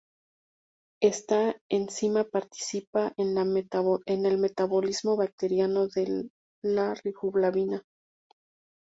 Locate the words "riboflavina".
6.95-7.83